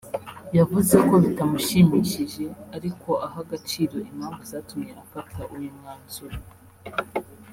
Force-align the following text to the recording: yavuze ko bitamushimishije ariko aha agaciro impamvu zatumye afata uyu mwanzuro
yavuze 0.57 0.95
ko 1.07 1.13
bitamushimishije 1.23 2.43
ariko 2.75 3.09
aha 3.25 3.39
agaciro 3.45 3.95
impamvu 4.09 4.41
zatumye 4.51 4.91
afata 5.03 5.39
uyu 5.55 5.69
mwanzuro 5.77 6.37